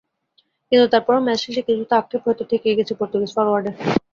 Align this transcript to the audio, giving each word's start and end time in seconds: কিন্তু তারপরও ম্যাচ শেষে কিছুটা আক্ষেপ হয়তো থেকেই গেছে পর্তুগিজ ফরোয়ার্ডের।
কিন্তু 0.71 0.85
তারপরও 0.93 1.25
ম্যাচ 1.25 1.39
শেষে 1.43 1.61
কিছুটা 1.67 1.95
আক্ষেপ 1.97 2.21
হয়তো 2.25 2.43
থেকেই 2.51 2.77
গেছে 2.77 2.93
পর্তুগিজ 2.99 3.31
ফরোয়ার্ডের। 3.35 3.75